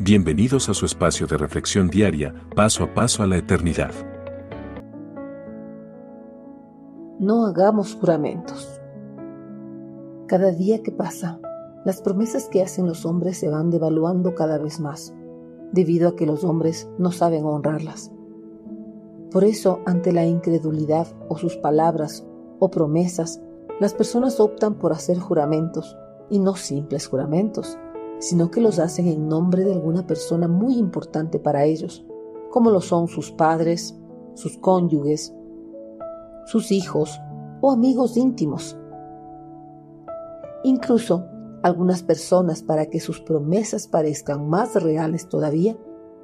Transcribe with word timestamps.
Bienvenidos 0.00 0.68
a 0.68 0.74
su 0.74 0.86
espacio 0.86 1.28
de 1.28 1.36
reflexión 1.36 1.86
diaria, 1.86 2.34
paso 2.56 2.82
a 2.82 2.92
paso 2.92 3.22
a 3.22 3.28
la 3.28 3.36
eternidad. 3.36 3.92
No 7.20 7.46
hagamos 7.46 7.94
juramentos. 7.94 8.80
Cada 10.26 10.50
día 10.50 10.82
que 10.82 10.90
pasa, 10.90 11.38
las 11.84 12.02
promesas 12.02 12.48
que 12.48 12.60
hacen 12.60 12.88
los 12.88 13.06
hombres 13.06 13.38
se 13.38 13.48
van 13.48 13.70
devaluando 13.70 14.34
cada 14.34 14.58
vez 14.58 14.80
más, 14.80 15.14
debido 15.70 16.08
a 16.08 16.16
que 16.16 16.26
los 16.26 16.42
hombres 16.42 16.90
no 16.98 17.12
saben 17.12 17.44
honrarlas. 17.44 18.10
Por 19.30 19.44
eso, 19.44 19.78
ante 19.86 20.12
la 20.12 20.26
incredulidad 20.26 21.06
o 21.28 21.38
sus 21.38 21.56
palabras 21.56 22.26
o 22.58 22.68
promesas, 22.68 23.40
las 23.78 23.94
personas 23.94 24.40
optan 24.40 24.74
por 24.74 24.92
hacer 24.92 25.20
juramentos, 25.20 25.96
y 26.30 26.40
no 26.40 26.56
simples 26.56 27.06
juramentos, 27.06 27.78
sino 28.24 28.50
que 28.50 28.62
los 28.62 28.78
hacen 28.78 29.06
en 29.06 29.28
nombre 29.28 29.64
de 29.64 29.74
alguna 29.74 30.06
persona 30.06 30.48
muy 30.48 30.78
importante 30.78 31.38
para 31.38 31.66
ellos, 31.66 32.06
como 32.50 32.70
lo 32.70 32.80
son 32.80 33.06
sus 33.06 33.30
padres, 33.30 34.00
sus 34.32 34.56
cónyuges, 34.56 35.34
sus 36.46 36.72
hijos 36.72 37.20
o 37.60 37.70
amigos 37.70 38.16
íntimos. 38.16 38.78
Incluso 40.62 41.26
algunas 41.62 42.02
personas, 42.02 42.62
para 42.62 42.86
que 42.86 42.98
sus 42.98 43.20
promesas 43.20 43.88
parezcan 43.88 44.48
más 44.48 44.82
reales 44.82 45.28
todavía, 45.28 45.76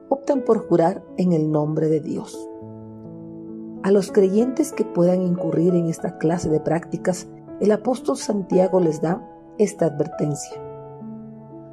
optan 0.09 0.43
por 0.43 0.67
jurar 0.67 1.05
en 1.19 1.35
el 1.35 1.53
nombre 1.53 1.89
de 1.89 2.01
Dios. 2.01 2.49
A 3.83 3.91
los 3.91 4.11
creyentes 4.11 4.73
que 4.73 4.87
puedan 4.87 5.21
incurrir 5.21 5.75
en 5.75 5.87
esta 5.87 6.17
clase 6.17 6.49
de 6.49 6.61
prácticas, 6.61 7.29
el 7.61 7.73
apóstol 7.73 8.17
Santiago 8.17 8.81
les 8.81 9.03
da 9.03 9.23
esta 9.59 9.85
advertencia. 9.85 10.70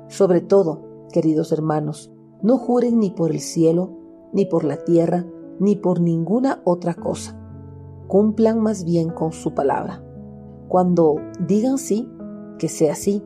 Sobre 0.07 0.39
todo, 0.39 0.81
queridos 1.11 1.51
hermanos, 1.51 2.11
no 2.41 2.57
juren 2.57 2.99
ni 2.99 3.11
por 3.11 3.31
el 3.31 3.41
cielo, 3.41 3.91
ni 4.31 4.45
por 4.45 4.63
la 4.63 4.77
tierra, 4.77 5.25
ni 5.59 5.75
por 5.75 5.99
ninguna 5.99 6.61
otra 6.63 6.93
cosa. 6.93 7.37
Cumplan 8.07 8.61
más 8.61 8.85
bien 8.85 9.09
con 9.09 9.33
su 9.33 9.53
palabra. 9.53 10.01
Cuando 10.69 11.15
digan 11.45 11.77
sí, 11.77 12.09
que 12.57 12.69
sea 12.69 12.95
sí. 12.95 13.21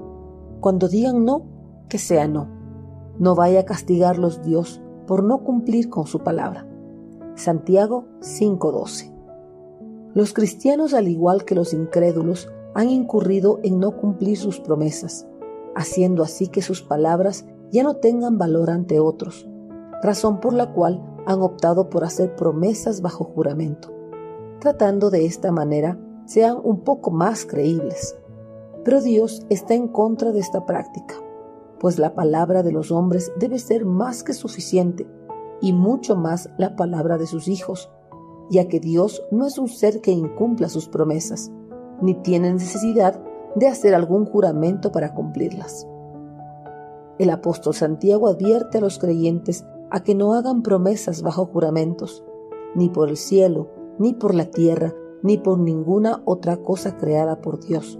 Cuando 0.59 0.87
digan 0.87 1.23
no, 1.23 1.43
que 1.87 1.99
sea 1.99 2.27
no. 2.27 2.47
No 3.19 3.35
vaya 3.35 3.61
a 3.61 3.65
castigarlos 3.65 4.41
Dios 4.41 4.81
por 5.05 5.23
no 5.23 5.43
cumplir 5.43 5.89
con 5.89 6.07
su 6.07 6.19
palabra. 6.19 6.67
Santiago 7.35 8.05
5:12. 8.21 9.13
Los 10.15 10.33
cristianos, 10.33 10.93
al 10.93 11.07
igual 11.07 11.45
que 11.45 11.55
los 11.55 11.73
incrédulos, 11.73 12.51
han 12.73 12.89
incurrido 12.89 13.59
en 13.63 13.79
no 13.79 13.97
cumplir 13.97 14.37
sus 14.37 14.59
promesas 14.59 15.27
haciendo 15.75 16.23
así 16.23 16.47
que 16.47 16.61
sus 16.61 16.81
palabras 16.81 17.45
ya 17.71 17.83
no 17.83 17.95
tengan 17.95 18.37
valor 18.37 18.69
ante 18.69 18.99
otros, 18.99 19.47
razón 20.01 20.39
por 20.39 20.53
la 20.53 20.73
cual 20.73 21.03
han 21.25 21.41
optado 21.41 21.89
por 21.89 22.03
hacer 22.03 22.35
promesas 22.35 23.01
bajo 23.01 23.23
juramento, 23.23 23.93
tratando 24.59 25.09
de 25.09 25.25
esta 25.25 25.51
manera 25.51 25.99
sean 26.25 26.57
un 26.63 26.81
poco 26.81 27.11
más 27.11 27.45
creíbles. 27.45 28.17
Pero 28.83 29.01
Dios 29.01 29.45
está 29.49 29.73
en 29.73 29.87
contra 29.87 30.31
de 30.31 30.39
esta 30.39 30.65
práctica, 30.65 31.15
pues 31.79 31.99
la 31.99 32.15
palabra 32.15 32.63
de 32.63 32.71
los 32.71 32.91
hombres 32.91 33.31
debe 33.39 33.59
ser 33.59 33.85
más 33.85 34.23
que 34.23 34.33
suficiente, 34.33 35.07
y 35.61 35.73
mucho 35.73 36.15
más 36.15 36.49
la 36.57 36.75
palabra 36.75 37.17
de 37.17 37.27
sus 37.27 37.47
hijos, 37.47 37.91
ya 38.49 38.67
que 38.67 38.79
Dios 38.79 39.23
no 39.31 39.45
es 39.45 39.57
un 39.57 39.69
ser 39.69 40.01
que 40.01 40.11
incumpla 40.11 40.69
sus 40.69 40.89
promesas, 40.89 41.51
ni 42.01 42.15
tiene 42.15 42.51
necesidad 42.51 43.21
de 43.55 43.67
hacer 43.67 43.93
algún 43.93 44.25
juramento 44.25 44.91
para 44.91 45.13
cumplirlas. 45.13 45.87
El 47.17 47.29
apóstol 47.29 47.73
Santiago 47.73 48.27
advierte 48.27 48.79
a 48.79 48.81
los 48.81 48.97
creyentes 48.97 49.65
a 49.89 50.01
que 50.01 50.15
no 50.15 50.33
hagan 50.33 50.63
promesas 50.63 51.21
bajo 51.21 51.45
juramentos, 51.45 52.23
ni 52.75 52.89
por 52.89 53.09
el 53.09 53.17
cielo, 53.17 53.69
ni 53.99 54.13
por 54.13 54.33
la 54.33 54.45
tierra, 54.45 54.93
ni 55.21 55.37
por 55.37 55.59
ninguna 55.59 56.21
otra 56.25 56.57
cosa 56.57 56.97
creada 56.97 57.41
por 57.41 57.59
Dios, 57.63 57.99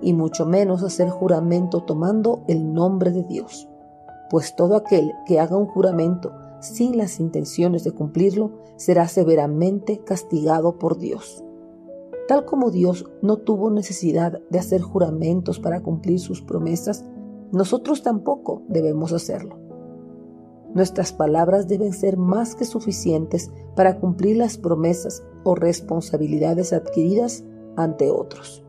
y 0.00 0.14
mucho 0.14 0.46
menos 0.46 0.82
hacer 0.82 1.10
juramento 1.10 1.82
tomando 1.82 2.44
el 2.48 2.72
nombre 2.72 3.10
de 3.10 3.24
Dios, 3.24 3.68
pues 4.30 4.56
todo 4.56 4.76
aquel 4.76 5.12
que 5.26 5.40
haga 5.40 5.56
un 5.56 5.66
juramento 5.66 6.32
sin 6.60 6.96
las 6.96 7.20
intenciones 7.20 7.84
de 7.84 7.92
cumplirlo 7.92 8.52
será 8.76 9.06
severamente 9.08 9.98
castigado 9.98 10.78
por 10.78 10.98
Dios. 10.98 11.43
Tal 12.26 12.46
como 12.46 12.70
Dios 12.70 13.04
no 13.20 13.36
tuvo 13.36 13.70
necesidad 13.70 14.40
de 14.48 14.58
hacer 14.58 14.80
juramentos 14.80 15.60
para 15.60 15.82
cumplir 15.82 16.20
sus 16.20 16.40
promesas, 16.40 17.04
nosotros 17.52 18.02
tampoco 18.02 18.62
debemos 18.68 19.12
hacerlo. 19.12 19.58
Nuestras 20.72 21.12
palabras 21.12 21.68
deben 21.68 21.92
ser 21.92 22.16
más 22.16 22.54
que 22.54 22.64
suficientes 22.64 23.52
para 23.76 24.00
cumplir 24.00 24.38
las 24.38 24.58
promesas 24.58 25.22
o 25.44 25.54
responsabilidades 25.54 26.72
adquiridas 26.72 27.44
ante 27.76 28.10
otros. 28.10 28.64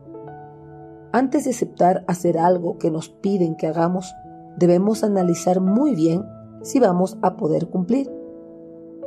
Antes 1.12 1.44
de 1.44 1.50
aceptar 1.50 2.04
hacer 2.06 2.38
algo 2.38 2.76
que 2.78 2.90
nos 2.90 3.08
piden 3.08 3.56
que 3.56 3.66
hagamos, 3.66 4.14
debemos 4.58 5.02
analizar 5.02 5.60
muy 5.60 5.94
bien 5.94 6.24
si 6.62 6.78
vamos 6.78 7.16
a 7.22 7.36
poder 7.36 7.70
cumplir. 7.70 8.10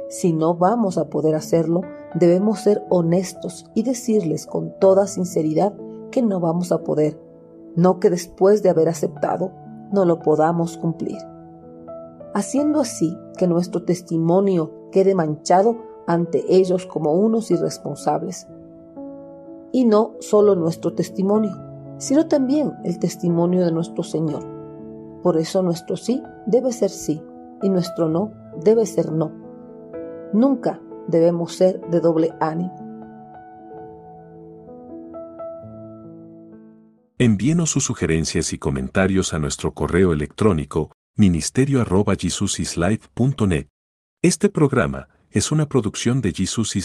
Si 0.10 0.34
no 0.34 0.56
vamos 0.56 0.98
a 0.98 1.08
poder 1.10 1.36
hacerlo, 1.36 1.82
debemos 2.16 2.62
ser 2.62 2.84
honestos 2.90 3.70
y 3.76 3.84
decirles 3.84 4.48
con 4.48 4.74
toda 4.80 5.06
sinceridad 5.06 5.74
que 6.10 6.24
no 6.24 6.40
vamos 6.40 6.72
a 6.72 6.84
poder, 6.84 7.22
no 7.76 8.00
que 8.00 8.10
después 8.10 8.64
de 8.64 8.70
haber 8.70 8.90
aceptado 8.90 9.52
no 9.94 10.06
lo 10.06 10.20
podamos 10.20 10.78
cumplir. 10.78 11.20
Haciendo 12.34 12.80
así 12.80 13.16
que 13.38 13.48
nuestro 13.48 13.84
testimonio 13.84 14.90
quede 14.92 15.14
manchado 15.14 15.78
ante 16.08 16.44
ellos 16.56 16.88
como 16.88 17.14
unos 17.14 17.52
irresponsables. 17.52 18.48
Y 19.72 19.86
no 19.86 20.16
solo 20.22 20.56
nuestro 20.56 20.96
testimonio, 20.96 21.52
sino 21.98 22.28
también 22.28 22.74
el 22.84 22.98
testimonio 22.98 23.64
de 23.64 23.72
nuestro 23.72 24.02
Señor. 24.02 24.44
Por 25.22 25.38
eso 25.38 25.62
nuestro 25.62 25.98
sí 25.98 26.24
debe 26.48 26.72
ser 26.72 26.90
sí 26.90 27.22
y 27.62 27.70
nuestro 27.70 28.10
no 28.10 28.32
debe 28.64 28.88
ser 28.88 29.12
no. 29.12 29.49
Nunca 30.34 30.82
debemos 31.08 31.56
ser 31.56 31.80
de 31.90 32.00
doble 32.00 32.34
ánimo. 32.40 32.76
Envíenos 37.18 37.72
sus 37.72 37.84
sugerencias 37.84 38.54
y 38.54 38.60
comentarios 38.60 39.34
a 39.34 39.40
nuestro 39.40 39.74
correo 39.74 40.14
electrónico 40.14 40.92
ministerio.jesusislife.net. 41.18 43.68
Este 44.22 44.50
programa 44.50 45.08
es 45.32 45.52
una 45.52 45.68
producción 45.68 46.22
de 46.22 46.32
Jesus 46.32 46.76